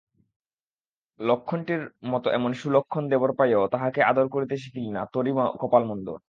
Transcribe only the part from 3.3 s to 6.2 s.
পাইয়াও তাহাকে আদর করিতে শিখিলি না–তোরই কপাল মন্দ।